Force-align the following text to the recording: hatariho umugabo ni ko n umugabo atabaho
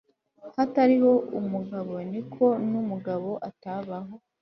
hatariho 0.55 1.11
umugabo 1.39 1.93
ni 2.11 2.21
ko 2.33 2.45
n 2.69 2.71
umugabo 2.81 3.29
atabaho 3.49 4.13